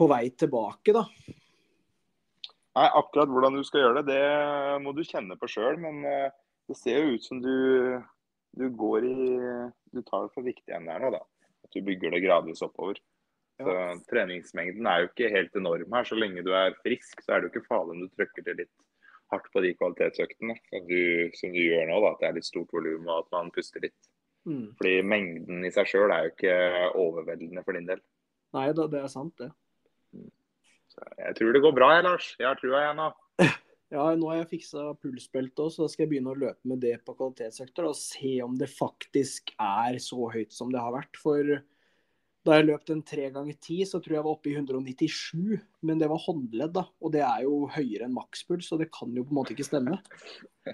[0.00, 1.06] på vei tilbake, da.
[2.76, 5.80] Nei, akkurat hvordan du skal gjøre det, det må du kjenne på sjøl.
[5.80, 6.28] Men eh,
[6.68, 7.56] det ser jo ut som du,
[8.60, 9.16] du går i
[9.90, 11.24] Du tar det for viktig enn det er nå, da.
[11.66, 13.00] At du bygger det gradvis oppover.
[13.60, 16.06] Så Treningsmengden er jo ikke helt enorm her.
[16.08, 18.62] Så lenge du er frisk, så er det jo ikke farlig om du trykker til
[18.62, 18.72] litt
[19.30, 21.02] hardt på de kvalitetsøktene som du,
[21.38, 22.00] som du gjør nå.
[22.02, 24.10] da, At det er litt stort volum og at man puster litt.
[24.48, 24.70] Mm.
[24.78, 26.58] Fordi mengden i seg sjøl er jo ikke
[26.98, 28.00] overveldende for din del.
[28.56, 29.50] Nei da, det er sant, det.
[30.90, 32.30] Så jeg tror det går bra, jeg, Lars.
[32.40, 33.10] Jeg har trua jeg nå.
[33.90, 36.78] Ja, nå har jeg fiksa pulsbeltet òg, så da skal jeg begynne å løpe med
[36.78, 37.88] det på kvalitetsøkter.
[37.88, 41.18] Og se om det faktisk er så høyt som det har vært.
[41.18, 41.56] For
[42.46, 45.58] da jeg løp den tre ganger ti, så tror jeg var oppe i 197.
[45.84, 46.86] Men det var håndledd, da.
[47.04, 49.66] Og det er jo høyere enn makspuls, så det kan jo på en måte ikke
[49.68, 49.98] stemme.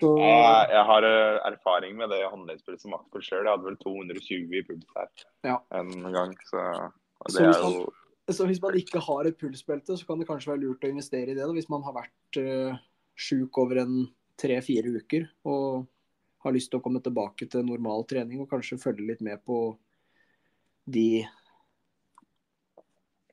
[0.00, 3.44] Så Jeg, jeg har eh, erfaring med det håndleddspuls og makspuls sjøl.
[3.44, 5.58] Jeg hadde vel 220 i puls her Ja.
[5.76, 6.32] en gang.
[6.48, 6.62] Så
[7.30, 7.84] det er jo
[8.32, 11.30] Så hvis man ikke har et pulsbelte, så kan det kanskje være lurt å investere
[11.32, 11.44] i det.
[11.44, 12.80] da, Hvis man har vært uh,
[13.14, 13.98] sjuk over en
[14.40, 15.84] tre-fire uker og
[16.44, 19.76] har lyst til å komme tilbake til normal trening og kanskje følge litt med på
[20.84, 21.24] de,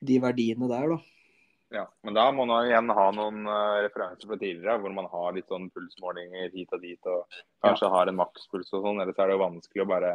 [0.01, 0.99] de verdiene der, da.
[1.71, 5.31] Ja, men da må man igjen ha noen eh, referanser fra tidligere, hvor man har
[5.37, 8.99] litt sånn pulsmålinger hit og dit, og kanskje har en makspuls og sånn.
[8.99, 10.11] Ellers er det jo vanskelig å bare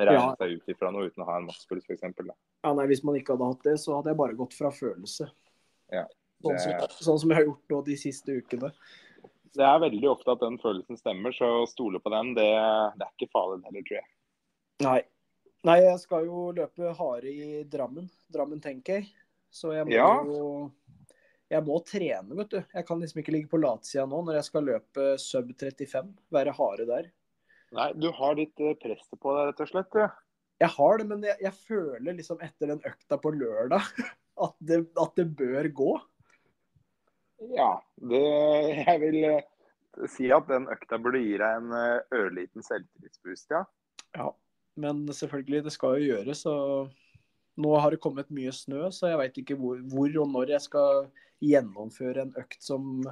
[0.00, 0.34] regne Ja.
[0.40, 2.02] seg ut ifra noe uten å ha en makspuls, f.eks.
[2.64, 5.30] Ja, nei, Hvis man ikke hadde hatt det, så hadde jeg bare gått fra følelse.
[5.94, 6.06] Ja,
[6.42, 8.72] Sånn, som, sånn som jeg har gjort nå de siste ukene.
[9.56, 12.50] Det er veldig ofte at den følelsen stemmer, så å stole på den, det,
[12.98, 14.08] det er ikke farlig heller, tror jeg.
[14.84, 14.98] Nei.
[15.66, 18.06] Nei, jeg skal jo løpe harde i Drammen.
[18.32, 19.08] Drammen, tenker jeg.
[19.50, 20.10] Så jeg må Ja.
[20.24, 20.72] jo
[21.48, 22.58] Jeg må trene, vet du.
[22.74, 26.08] Jeg kan liksom ikke ligge på latsida nå når jeg skal løpe sub 35.
[26.34, 27.10] Være harde der.
[27.72, 29.94] Nei, du har litt eh, press på deg, rett og slett.
[29.94, 30.08] Ja.
[30.58, 33.82] Jeg har det, men jeg, jeg føler liksom etter den økta på lørdag
[34.46, 35.92] at det, at det bør gå.
[37.54, 38.22] Ja, det,
[38.86, 43.62] jeg vil eh, si at den økta burde gi deg en eh, ørliten selvtillitsboost, ja.
[44.16, 44.32] Ja.
[44.76, 46.44] Men selvfølgelig, det skal jo gjøres.
[46.50, 50.56] Og nå har det kommet mye snø, så jeg veit ikke hvor, hvor og når
[50.56, 51.06] jeg skal
[51.44, 53.06] gjennomføre en økt som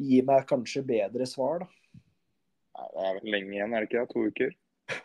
[0.00, 2.00] gir meg kanskje bedre svar, da.
[2.76, 4.08] Nei, Det er vel lenge igjen, er det ikke?
[4.12, 4.56] To uker?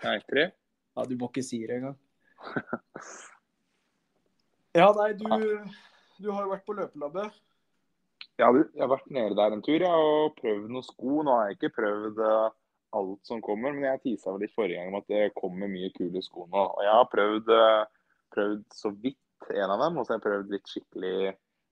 [0.07, 0.49] Nei, tre?
[0.91, 1.99] Ja, du må ikke si det engang.
[4.71, 5.25] Ja, nei, du,
[6.23, 7.33] du har jo vært på løpelabbet.
[8.39, 11.17] Ja, du, jeg har vært nede der en tur ja, og prøvd noen sko.
[11.27, 12.53] Nå har jeg ikke prøvd eh,
[12.97, 15.91] alt som kommer, men jeg tisa vel litt forrige gang om at det kommer mye
[15.95, 16.65] kule sko nå.
[16.75, 20.27] Og jeg har prøvd, eh, prøvd så vidt en av dem, og så har jeg
[20.27, 21.15] prøvd litt skikkelig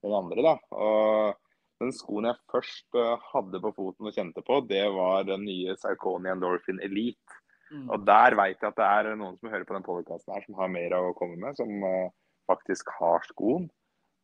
[0.05, 0.45] den andre.
[0.45, 0.55] da.
[0.75, 5.45] Og den skoen jeg først eh, hadde på foten og kjente på, det var den
[5.47, 7.39] nye Saucony Endorphin Elite.
[7.69, 10.57] Og der vet jeg at det er noen som hører på den podkasten her som
[10.57, 12.09] har mer å komme med, som uh,
[12.49, 13.67] faktisk har skoen.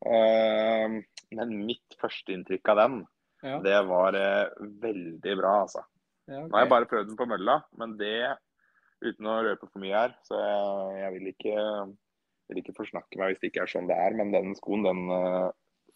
[0.06, 0.98] Uh,
[1.36, 3.04] men mitt førsteinntrykk av den,
[3.46, 5.86] Ja, det var uh, veldig bra, altså.
[6.30, 8.16] Ja, Nå har jeg bare prøvd den på mølla, men det
[9.04, 10.16] uten å røpe for mye her.
[10.28, 11.66] Så jeg, jeg vil, ikke,
[12.50, 14.18] vil ikke forsnakke meg hvis det ikke er sånn det er.
[14.18, 15.52] Men den skoen, den uh,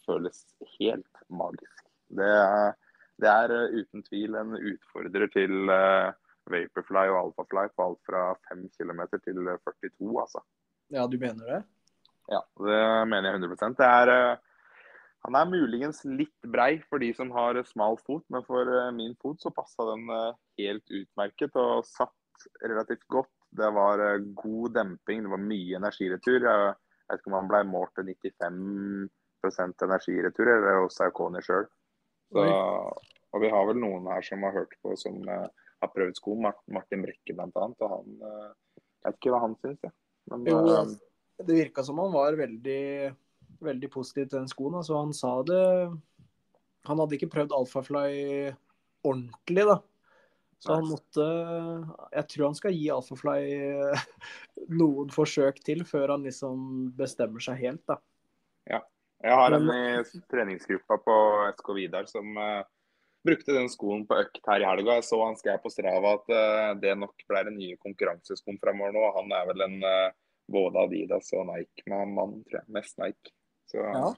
[0.06, 0.44] føles
[0.78, 1.86] helt magisk.
[2.20, 2.76] Det, er-
[3.22, 6.12] det er uh, uten tvil en utfordrer til uh,
[6.50, 10.46] Vaporfly og Alphafly på alt fra 5 km til 42, altså.
[10.94, 11.64] ja, du mener det?
[12.30, 14.12] Ja, det mener jeg 100 Det er
[15.28, 19.16] Han er muligens litt brei for de som har smal fot, men for eh, min
[19.20, 23.32] fot så passa den eh, helt utmerket og satt relativt godt.
[23.52, 26.40] Det var eh, god demping, det var mye energiretur.
[26.48, 26.72] Jeg
[27.12, 31.68] vet ikke om han ble målt til 95% energiretur, eller hos Saucony sjøl.
[32.40, 36.34] Og vi har vel noen her som har hørt på som har prøvd sko.
[36.42, 37.50] Mart- Martin Brekke bl.a.
[37.54, 39.94] Og han Jeg vet ikke hva han syns, jeg.
[40.32, 40.64] Men Jo,
[41.40, 42.82] Det virka som han var veldig,
[43.66, 44.80] veldig positiv til den skoen.
[44.80, 45.64] Altså, han sa det
[46.88, 48.52] Han hadde ikke prøvd Alphafly
[49.04, 49.80] ordentlig, da.
[50.60, 51.26] Så han måtte
[52.16, 53.42] Jeg tror han skal gi Alphafly
[54.82, 58.00] noen forsøk til før han liksom bestemmer seg helt, da.
[59.20, 61.16] Jeg har en i treningsgruppa på
[61.58, 62.64] SK Vidar som uh,
[63.28, 64.96] brukte den skoen på økt her i helga.
[65.00, 68.96] Jeg så han skrev på Strava at uh, det nok ble den nye konkurranseskoen fremover
[68.96, 69.04] nå.
[69.18, 70.16] Han er vel en uh,
[70.50, 72.68] både Adidas og Nike-mann, tror jeg.
[72.78, 73.36] Mest Nike.
[73.70, 74.10] Så ja.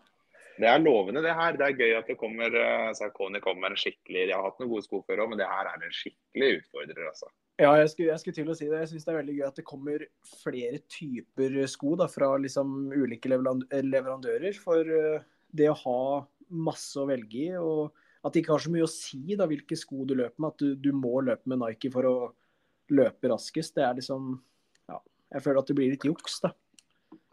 [0.64, 1.60] det er lovende, det her.
[1.60, 4.72] Det er gøy at det kommer uh, Sarkoni kommer en skikkelig Jeg har hatt noen
[4.72, 7.32] gode sko før òg, men det her er en skikkelig utfordrer, altså.
[7.62, 8.80] Ja, jeg skulle, jeg skulle, til å si det.
[8.80, 10.06] Jeg syns det er veldig gøy at det kommer
[10.42, 14.56] flere typer sko da, fra liksom ulike leverandører.
[14.58, 14.88] For
[15.52, 16.00] det å ha
[16.52, 19.78] masse å velge i, og at det ikke har så mye å si da, hvilke
[19.80, 20.54] sko du løper med.
[20.54, 22.16] At du, du, må løpe med Nike for å
[22.94, 23.76] løpe raskest.
[23.78, 24.36] Det er liksom
[24.92, 25.00] Ja,
[25.36, 26.54] jeg føler at det blir litt juks, da.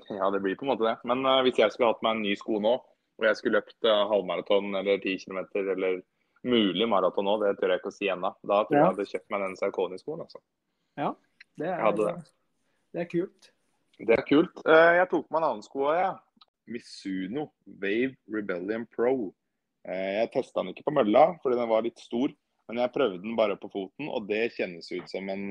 [0.07, 0.97] Ja, det blir på en måte det.
[1.09, 2.77] Men uh, hvis jeg skulle hatt meg en ny sko nå,
[3.19, 6.01] og jeg skulle løpt uh, halvmaraton eller 10 km eller
[6.47, 8.85] mulig maraton nå, det tør jeg ikke å si ennå, da tror ja.
[8.85, 10.23] jeg hadde kjøpt meg den Sarkoni-skoen.
[10.25, 10.43] Altså.
[10.99, 11.13] Ja,
[11.59, 12.15] det er, det.
[12.95, 13.51] det er kult.
[13.99, 14.63] Det er kult.
[14.63, 16.07] Uh, jeg tok på meg en annen sko òg, jeg.
[16.07, 16.47] Ja.
[16.69, 17.47] Misuno
[17.81, 19.31] Wave Rebellion Pro.
[19.89, 22.29] Jeg testa den ikke på mølla fordi den var litt stor,
[22.69, 25.47] men jeg prøvde den bare på foten, og det kjennes ut som en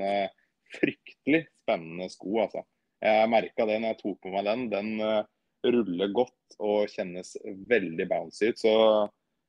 [0.75, 2.35] fryktelig spennende sko.
[2.43, 2.61] altså.
[3.03, 4.67] Jeg merka det når jeg tok på meg den.
[4.71, 5.21] Den uh,
[5.67, 7.35] ruller godt og kjennes
[7.69, 8.61] veldig bouncy ut.
[8.61, 8.73] Så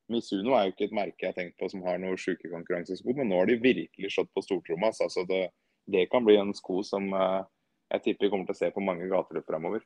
[0.09, 3.13] Misuno er jo ikke et merke jeg har tenkt på som har noen sjuke konkurransesko,
[3.17, 4.91] men nå har de virkelig slått på stortromma.
[4.93, 5.47] Altså, det,
[5.89, 7.45] det, kan bli en sko som uh,
[7.89, 9.85] jeg tipper kommer til å se på mange gater fremover.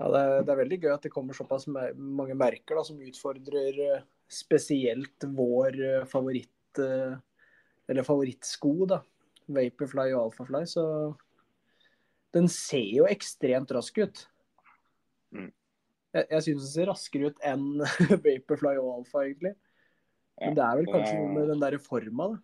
[0.00, 3.00] Ja, det er, det er, veldig gøy at det kommer såpass mange merker da, som
[3.04, 9.02] utfordrer eh, spesielt vår eh, favoritt eh, favorittsko, da.
[9.50, 10.62] Vaporfly og Alphafly.
[10.70, 10.84] Så
[12.36, 14.22] den ser jo ekstremt rask ut.
[15.34, 15.50] Mm.
[16.14, 17.66] Jeg, jeg syns den ser raskere ut enn
[18.24, 19.54] Vaporfly og Alfa, egentlig.
[20.40, 22.40] Men det er vel kanskje noe med den derre forma, da.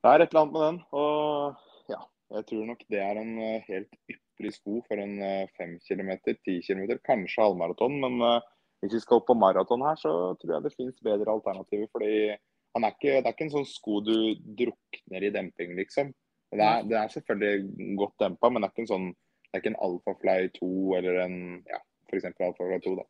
[0.00, 0.78] Det er et eller annet med den.
[0.96, 2.00] Og ja,
[2.38, 3.34] jeg tror nok det er en
[3.66, 5.18] helt ypperlig sko for en
[5.58, 7.98] 5 km, 10 km, kanskje halvmaraton.
[8.00, 8.38] Men uh,
[8.80, 11.90] hvis vi skal opp på maraton her, så tror jeg det finnes bedre alternativer.
[11.92, 14.16] fordi er ikke, Det er ikke en sånn sko du
[14.56, 16.14] drukner i demping, liksom.
[16.50, 19.10] Det er, det er selvfølgelig godt dempa, men det er ikke en sånn
[19.50, 20.66] det er ikke en Alphafly 2
[21.00, 22.26] eller en ja, f.eks.
[22.30, 23.06] Alphafly 2, da.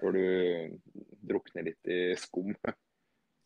[0.00, 0.24] Hvor du
[1.24, 2.52] drukner litt i skum.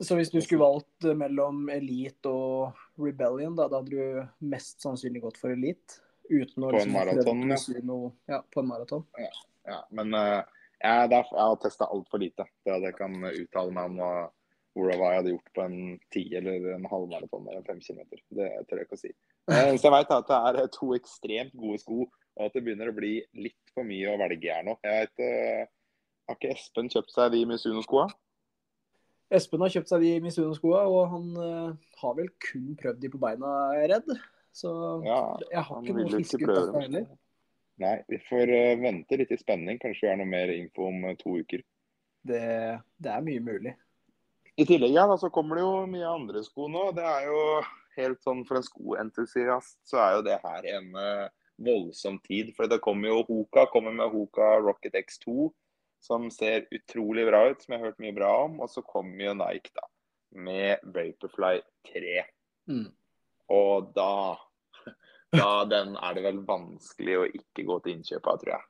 [0.03, 5.23] Så hvis du skulle valgt mellom Elite og Rebellion, da, da hadde du mest sannsynlig
[5.25, 6.03] gått for Elite?
[6.29, 7.59] Uten å, på en maraton, ja.
[7.87, 8.43] Noe, ja.
[8.51, 9.07] På en maraton.
[9.19, 9.31] Ja,
[9.71, 9.79] ja.
[9.95, 10.43] Men uh,
[10.79, 14.03] jeg, der, jeg, har testa altfor lite til at jeg kan uttale meg om
[14.87, 15.81] uh, hva jeg hadde gjort på en
[16.15, 18.23] ti eller en halvmaraton eller fem kilometer.
[18.39, 19.13] Det tør jeg ikke å si.
[19.51, 22.93] Uh, så jeg vet at det er to ekstremt gode sko, og at det begynner
[22.93, 24.79] å bli litt for mye å velge her nå.
[24.87, 25.75] Jeg vet, uh,
[26.29, 28.09] Har ikke Espen kjøpt seg de Misuno-skoa?
[29.39, 31.31] Espen har kjøpt seg de Misuno-skoa, og han
[32.01, 34.13] har vel kun prøvd de på beina, er redd.
[34.57, 34.71] Så
[35.05, 35.19] ja,
[35.53, 37.09] jeg har ikke noe fiske ut av det heller.
[37.79, 39.81] Nei, vi får vente litt i spenning.
[39.81, 41.61] Kanskje vi har noe mer info om to uker.
[42.29, 43.75] Det, det, er mye mulig.
[44.59, 46.89] I tillegg ja, da, så kommer det jo mye andre sko nå.
[46.97, 47.43] Det er jo
[47.99, 51.29] helt sånn For en skoentusiast så er jo det her en uh,
[51.63, 52.51] voldsom tid.
[52.57, 55.51] For det kommer jo Hoka kommer med Hoka Rocket X2,
[56.03, 58.59] som ser utrolig bra ut, som jeg har hørt mye bra om.
[58.65, 59.87] Og så kommer jo Nike da,
[60.35, 62.19] med Vaporfly 3.
[62.75, 62.89] Mm.
[63.55, 64.13] Og da
[65.39, 68.69] da den er det vel vanskelig å ikke gå til innkjøp av, tror jeg.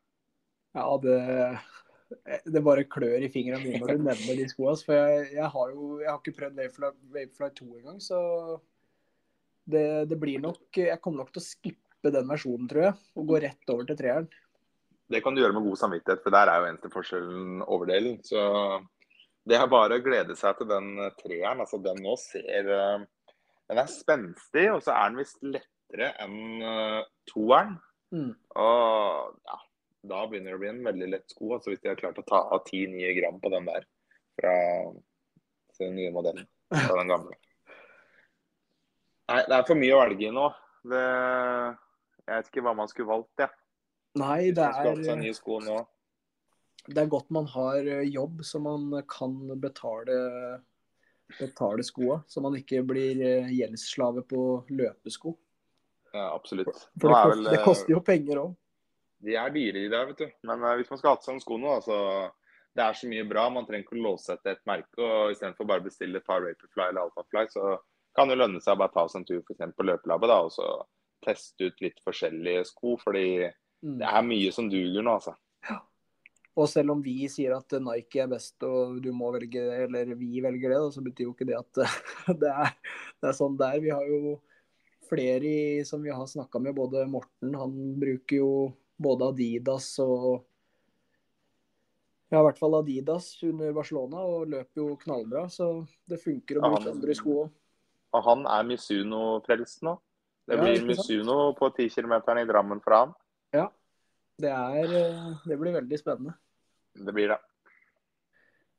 [0.76, 1.18] Ja, det,
[2.08, 4.80] det bare klør i fingrene mine når du nevner de skoene.
[4.86, 6.60] For jeg, jeg, har jo jeg har ikke prøvd
[7.14, 8.20] wavefly 2 engang, så
[9.68, 13.26] det, det, blir nok Jeg kommer nok til å skippe den versjonen, tror jeg, og
[13.28, 14.28] gå rett over til treeren.
[15.08, 18.18] Det kan du gjøre med god samvittighet, for der er jo eneste forskjellen overdelen.
[18.24, 18.40] Så
[19.48, 20.90] det er bare å glede seg til den
[21.20, 21.62] treeren.
[21.64, 23.06] Altså, den nå ser eh,
[23.68, 27.74] Den er spenstig, og så er den visst lettere enn uh, toeren.
[28.16, 28.30] Mm.
[28.32, 29.58] Og ja,
[30.06, 31.52] da begynner det å bli en veldig lett sko.
[31.56, 33.86] Altså hvis de har klart å ta av ti nye gram på den der
[34.38, 34.54] fra
[35.78, 36.46] den nye modellen.
[36.70, 37.36] Fra den gamle.
[39.28, 40.46] Nei, det er for mye å velge i nå.
[40.88, 41.04] Det,
[42.24, 43.50] jeg vet ikke hva man skulle valgt, jeg.
[43.50, 43.64] Ja.
[44.18, 44.88] Nei, det er
[46.88, 50.16] Det er godt man har eh, jobb, så man kan betale
[51.36, 55.34] betale skoa, så man ikke blir eh, gjeldsslave på løpesko.
[56.14, 56.72] Ja, absolutt.
[56.96, 58.54] For det, koster, vel, det koster jo penger òg.
[59.24, 60.28] De er dyre, de der, vet du.
[60.48, 61.98] Men uh, hvis man skal ha seg en sko nå, altså
[62.76, 63.48] Det er så mye bra.
[63.50, 65.02] Man trenger ikke å låse etter et merke.
[65.02, 67.74] og Istedenfor bare å bestille et par Vaporfly eller Alphafly, så
[68.18, 70.54] kan det lønne seg å bare ta seg en tur for på løpelabbet da, og
[70.54, 70.68] så
[71.24, 72.94] teste ut litt forskjellige sko.
[73.02, 73.98] Fordi mm.
[74.00, 75.34] det er mye som duger nå, altså.
[75.66, 75.80] Ja.
[76.58, 80.14] Og selv om vi sier at Nike er best og du må velge det, eller
[80.18, 81.82] vi velger det, så betyr jo ikke det at
[82.42, 82.74] det er,
[83.18, 83.82] det er sånn det er.
[83.84, 84.38] Vi har jo
[85.08, 88.50] flere i, som vi har snakka med, både Morten, han bruker jo
[89.00, 90.44] både Adidas og
[92.28, 95.46] Ja, i hvert fall Adidas under Barcelona, og løper jo knallbra.
[95.48, 97.54] Så det funker å Ja, bruke andre sko òg.
[98.18, 99.94] Og han er Misuno-frelst nå.
[100.48, 100.88] Det Ja, blir ikke?
[100.92, 103.14] Misuno på 10 km i Drammen fra han.
[104.38, 106.36] Det, er, eh, det blir veldig spennende.
[106.94, 107.38] Det blir det.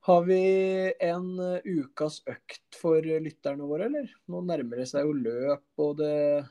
[0.07, 4.07] Har vi en eh, ukas økt for lytterne våre, eller?
[4.31, 6.45] Nå nærmer det seg jo løp, og det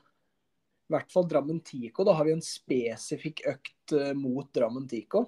[0.88, 2.04] I hvert fall Drammen Tico.
[2.08, 5.26] Da har vi en spesifikk økt eh, mot Drammen Tico.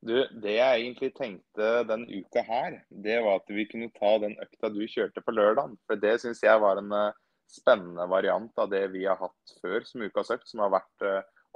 [0.00, 4.36] Du, det jeg egentlig tenkte den uka her, det var at vi kunne ta den
[4.40, 5.74] økta du kjørte på lørdag.
[5.88, 7.16] For det syns jeg var en eh,
[7.50, 11.06] spennende variant av det vi har hatt før som ukas økt, som har vært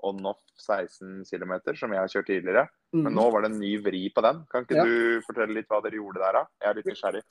[0.05, 2.65] on-off 16 km, som jeg har kjørt tidligere.
[2.93, 3.17] Men Mm.
[3.17, 4.45] nå var det en ny vri på den.
[4.51, 4.85] Kan ikke Ja.
[4.85, 6.43] du fortelle litt hva dere gjorde der, da?
[6.61, 7.23] Jeg er litt nysgjerrig.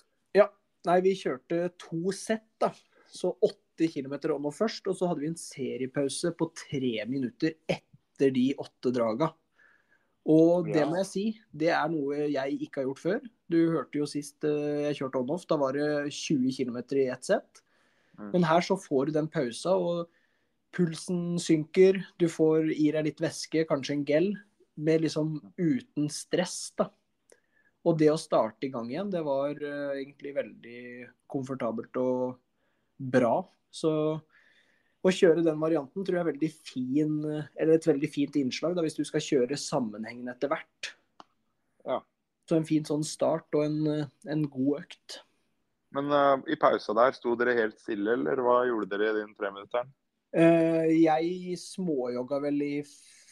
[0.86, 2.70] Nei, vi kjørte to sett, da.
[3.08, 3.38] Så
[3.74, 8.34] 80 km on og først, og så hadde vi en seriepause på tre minutter etter
[8.36, 9.32] de åtte draga.
[10.30, 13.24] Og det må jeg si, det er noe jeg ikke har gjort før.
[13.52, 17.28] Du hørte jo sist eh, jeg kjørte on-off, da var det 20 km i ett
[17.28, 17.64] sett.
[18.16, 18.30] Mm.
[18.38, 20.08] Men her så får du den pausa, og
[20.74, 22.00] pulsen synker.
[22.22, 24.30] Du får i deg litt væske, kanskje en gel,
[24.80, 26.88] med liksom uten stress, da.
[27.84, 30.84] Og det å starte i gang igjen, det var eh, egentlig veldig
[31.28, 32.38] komfortabelt og
[32.96, 33.42] bra.
[33.74, 33.92] Så
[35.04, 38.86] å kjøre den varianten tror jeg er veldig fin, eller et veldig fint innslag da,
[38.86, 40.94] hvis du skal kjøre sammenhengende etter hvert.
[41.84, 42.00] Ja.
[42.48, 45.20] Så en fin sånn start og en, en god økt.
[45.94, 49.36] Men uh, i pausa der, sto dere helt stille, eller hva gjorde dere i den
[49.38, 49.92] treminutteren?
[50.34, 52.74] Uh, jeg småjogga vel i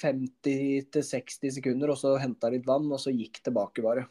[0.01, 4.05] 50-60 sekunder, og så henta litt vann, og så gikk tilbake bare.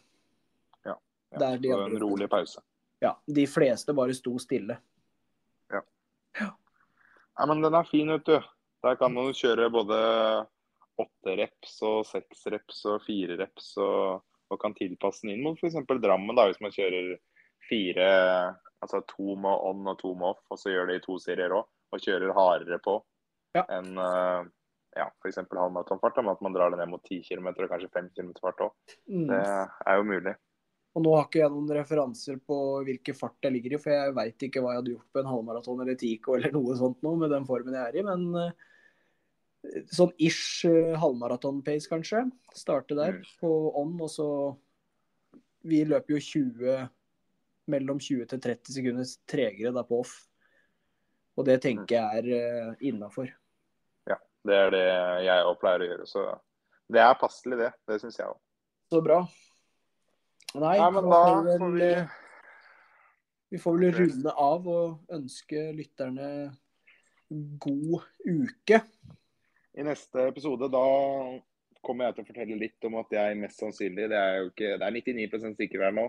[0.86, 0.96] Ja,
[1.30, 2.64] Det var de en rolig pause.
[3.00, 4.76] Ja, de fleste bare sto stille.
[7.40, 8.37] Ja, men den er fin, vet du.
[8.85, 9.98] Der kan man kjøre både
[11.00, 14.20] åtte reps og seks reps og fire reps, og,
[14.53, 15.79] og kan tilpasse den inn mot f.eks.
[15.88, 17.14] Drammen, da, hvis man kjører
[17.70, 18.09] fire,
[18.85, 21.57] altså to med on og to med off, og så gjør det i to serier
[21.57, 22.98] òg, og kjører hardere på
[23.57, 23.64] Ja.
[23.72, 24.44] enn uh,
[24.98, 25.40] ja, f.eks.
[25.40, 28.61] halvmaratonfart, med at man drar det ned mot 10 km og kanskje 5 km fart
[28.68, 28.76] òg.
[29.09, 29.26] Mm.
[29.33, 30.37] Det er jo mulig.
[30.90, 34.14] Og nå har ikke jeg noen referanser på hvilken fart jeg ligger i, for jeg
[34.16, 37.14] veit ikke hva jeg hadde gjort på en halvmaraton eller Tico eller noe sånt nå,
[37.20, 38.05] med den formen jeg er i.
[38.09, 42.24] Men eh, sånn ish eh, halvmaraton-pace, kanskje.
[42.59, 43.29] Starte der Mm.
[43.42, 44.31] på on, og så
[45.62, 46.88] Vi løper jo 20
[47.68, 50.14] mellom 20 til 30 sekunder tregere da på off.
[51.37, 53.29] Og det tenker jeg er uh, innafor.
[54.46, 54.87] Det er det
[55.26, 56.07] jeg òg pleier å gjøre.
[56.09, 56.24] Så
[56.90, 57.70] det er passelig, det.
[57.88, 58.38] Det syns jeg òg.
[58.90, 59.20] Så bra.
[60.58, 61.90] Nei, Nei men da får vi får vel, vi
[63.50, 66.30] Vi får vel runde av og ønske lytterne
[67.62, 68.80] god uke.
[69.78, 70.82] I neste episode da
[71.86, 74.74] kommer jeg til å fortelle litt om at jeg mest sannsynlig, det er jo ikke,
[74.78, 76.06] det er 99 sikkert her nå,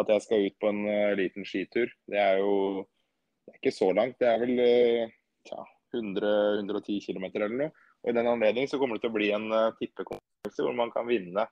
[0.00, 1.92] at jeg skal ut på en uh, liten skitur.
[2.08, 2.82] Det er jo
[3.44, 4.18] det er ikke så langt.
[4.20, 5.16] Det er vel uh,
[5.48, 7.72] tja, 100-110 km eller noe.
[8.02, 10.92] Og I den anledning så kommer det til å bli en uh, tippekonkurranse hvor man
[10.94, 11.46] kan vinne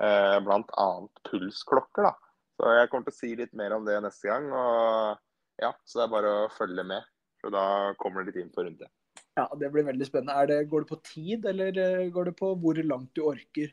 [0.00, 0.88] uh, bl.a.
[1.30, 2.08] pulsklokker.
[2.08, 2.14] da.
[2.54, 4.50] Så Jeg kommer til å si litt mer om det neste gang.
[4.52, 7.06] og ja, Så det er bare å følge med.
[7.42, 8.90] For da kommer det litt inn rundt det.
[9.34, 10.36] Ja, Det blir veldig spennende.
[10.38, 13.72] Er det, går det på tid, eller eh, går det på hvor langt du orker?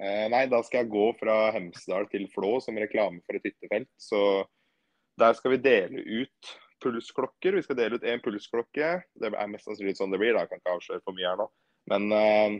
[0.00, 3.90] Eh, nei, da skal jeg gå fra Hemsedal til Flå som reklame for et hyttefelt.
[4.00, 4.20] Så
[5.20, 7.58] der skal vi dele ut pulsklokker.
[7.58, 8.94] Vi skal dele ut én pulsklokke.
[9.18, 10.46] Det er mest sannsynlig sånn det blir, da.
[10.46, 11.48] Jeg kan ikke avsløre for mye her nå.
[11.92, 12.56] Men eh,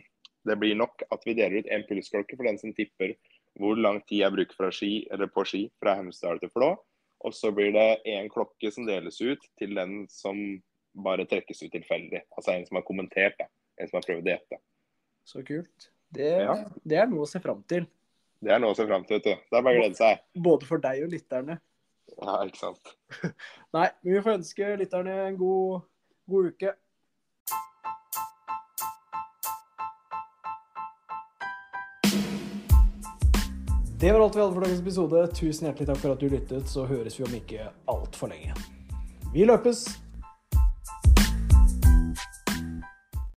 [0.48, 3.14] det blir nok at vi deler ut en pulsklokke for den som tipper
[3.60, 6.70] hvor lang tid jeg bruker fra ski, eller på ski fra Hemsedal til Flå.
[7.22, 10.38] Og så blir det én klokke som deles ut til den som
[11.04, 12.22] bare trekkes ut tilfeldig.
[12.36, 13.46] Altså en som har kommentert, da.
[13.78, 14.58] En som har prøvd å gjette.
[15.28, 15.90] Så kult.
[16.12, 16.56] Det, Ja.
[16.84, 17.86] det er noe å se fram til.
[18.42, 19.44] Det er noe å se fram til, vet du.
[19.52, 20.24] Det er bare å glede seg.
[20.34, 21.60] Både for deg og lytterne.
[22.18, 22.96] Ja, ikke sant.
[23.76, 25.84] Nei, men vi får ønske lytterne en god,
[26.28, 26.74] god uke.
[34.02, 35.20] Det var alt vi hadde for dagens episode.
[35.30, 38.50] Tusen hjertelig takk for at du lyttet, så høres vi om ikke altfor lenge.
[39.30, 40.01] Vi løpes!